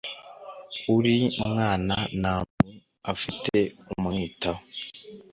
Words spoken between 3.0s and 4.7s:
afite umwitaho